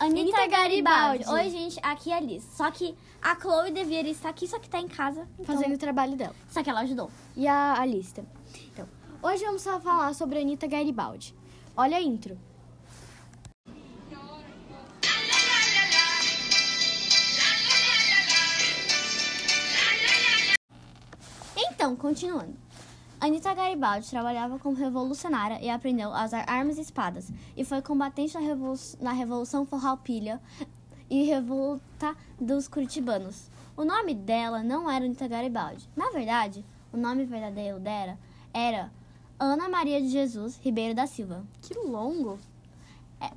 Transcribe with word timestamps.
Anitta 0.00 0.46
Garibaldi. 0.46 1.28
Oi, 1.28 1.50
gente, 1.50 1.80
aqui 1.82 2.12
é 2.12 2.16
a 2.16 2.20
Liz. 2.20 2.44
Só 2.52 2.70
que 2.70 2.96
a 3.20 3.34
Chloe 3.34 3.72
deveria 3.72 4.12
estar 4.12 4.28
aqui, 4.28 4.46
só 4.46 4.58
que 4.58 4.68
tá 4.68 4.78
em 4.78 4.86
casa. 4.86 5.28
Então... 5.38 5.56
Fazendo 5.56 5.74
o 5.74 5.78
trabalho 5.78 6.16
dela. 6.16 6.34
Só 6.48 6.62
que 6.62 6.70
ela 6.70 6.80
ajudou. 6.80 7.10
E 7.36 7.48
a 7.48 7.80
Alice 7.80 8.14
também. 8.14 8.30
Então, 8.72 8.88
hoje 9.20 9.44
vamos 9.44 9.62
só 9.62 9.80
falar 9.80 10.14
sobre 10.14 10.38
a 10.38 10.40
Anitta 10.40 10.68
Garibaldi. 10.68 11.34
Olha 11.76 11.96
a 11.96 12.00
intro. 12.00 12.38
Então, 21.56 21.96
continuando. 21.96 22.56
Anitta 23.20 23.52
Garibaldi 23.52 24.08
trabalhava 24.08 24.60
como 24.60 24.76
revolucionária 24.76 25.60
e 25.60 25.68
aprendeu 25.68 26.14
a 26.14 26.24
usar 26.24 26.44
armas 26.48 26.78
e 26.78 26.82
espadas. 26.82 27.32
E 27.56 27.64
foi 27.64 27.82
combatente 27.82 28.34
na, 28.34 28.40
Revolu 28.40 28.78
na 29.00 29.12
Revolução 29.12 29.66
Forralpilha 29.66 30.40
e 31.10 31.24
Revolta 31.24 32.16
dos 32.40 32.68
Curitibanos. 32.68 33.50
O 33.76 33.84
nome 33.84 34.14
dela 34.14 34.62
não 34.62 34.88
era 34.88 35.04
Anitta 35.04 35.26
Garibaldi. 35.26 35.88
Na 35.96 36.10
verdade, 36.10 36.64
o 36.92 36.96
nome 36.96 37.24
verdadeiro 37.24 37.80
dela 37.80 38.16
era 38.54 38.92
Ana 39.38 39.68
Maria 39.68 40.00
de 40.00 40.08
Jesus 40.08 40.56
Ribeiro 40.62 40.94
da 40.94 41.06
Silva. 41.08 41.44
Que 41.60 41.74
longo! 41.74 42.38
É. 43.20 43.32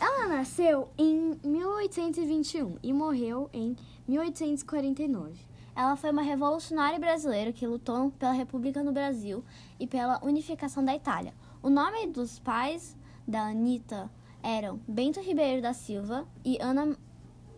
Ela 0.00 0.26
nasceu 0.26 0.88
em 0.96 1.38
1821 1.44 2.78
e 2.82 2.92
morreu 2.94 3.50
em 3.52 3.76
1849. 4.08 5.53
Ela 5.76 5.96
foi 5.96 6.10
uma 6.10 6.22
revolucionária 6.22 6.98
brasileira 6.98 7.52
que 7.52 7.66
lutou 7.66 8.12
pela 8.12 8.32
República 8.32 8.82
no 8.82 8.92
Brasil 8.92 9.44
e 9.78 9.86
pela 9.86 10.24
unificação 10.24 10.84
da 10.84 10.94
Itália. 10.94 11.34
O 11.62 11.68
nome 11.68 12.06
dos 12.06 12.38
pais 12.38 12.96
da 13.26 13.48
Anitta 13.48 14.08
eram 14.42 14.78
Bento 14.86 15.20
Ribeiro 15.20 15.60
da 15.60 15.72
Silva 15.72 16.26
e 16.44 16.58
Ana 16.60 16.96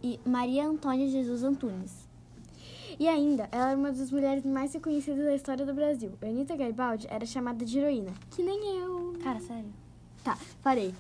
e 0.03 0.19
Maria 0.25 0.67
Antônia 0.67 1.09
Jesus 1.09 1.43
Antunes. 1.43 2.09
E 2.99 3.07
ainda, 3.07 3.49
ela 3.53 3.73
é 3.73 3.75
uma 3.77 3.93
das 3.93 4.11
mulheres 4.11 4.45
mais 4.45 4.73
reconhecidas 4.73 5.25
da 5.25 5.35
história 5.35 5.67
do 5.67 5.75
Brasil. 5.75 6.13
Anitta 6.23 6.57
Garibaldi 6.57 7.07
era 7.11 7.27
chamada 7.27 7.65
de 7.65 7.79
heroína, 7.79 8.15
que 8.31 8.43
nem 8.43 8.79
eu. 8.79 9.15
Cara, 9.23 9.41
sério. 9.41 9.71
Tá, 10.25 10.39
parei. 10.63 10.95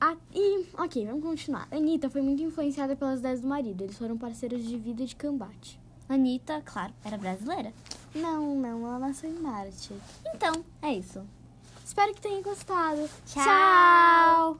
A, 0.00 0.16
e, 0.32 0.66
ok, 0.74 1.06
vamos 1.06 1.22
continuar. 1.24 1.66
Anitta 1.72 2.08
foi 2.08 2.22
muito 2.22 2.42
influenciada 2.42 2.94
pelas 2.94 3.20
ideias 3.20 3.40
do 3.40 3.48
marido. 3.48 3.82
Eles 3.82 3.98
foram 3.98 4.16
parceiros 4.16 4.64
de 4.64 4.76
vida 4.76 5.02
e 5.02 5.06
de 5.06 5.16
combate. 5.16 5.80
Anitta, 6.08 6.62
claro, 6.64 6.92
era 7.04 7.18
brasileira. 7.18 7.72
Não, 8.14 8.54
não, 8.54 8.86
ela 8.86 8.98
nasceu 8.98 9.28
em 9.28 9.34
Marte. 9.34 9.92
Então, 10.34 10.64
é 10.80 10.92
isso. 10.92 11.22
Espero 11.84 12.14
que 12.14 12.20
tenham 12.20 12.42
gostado. 12.42 13.08
Tchau. 13.26 14.58